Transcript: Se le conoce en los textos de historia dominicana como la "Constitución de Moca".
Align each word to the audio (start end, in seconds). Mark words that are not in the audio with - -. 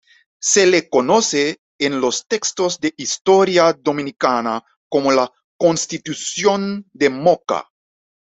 Se 0.41 0.61
le 0.65 0.89
conoce 0.89 1.59
en 1.77 2.01
los 2.01 2.25
textos 2.25 2.79
de 2.79 2.91
historia 2.97 3.71
dominicana 3.71 4.65
como 4.89 5.11
la 5.11 5.31
"Constitución 5.59 6.89
de 6.91 7.11
Moca". 7.11 7.67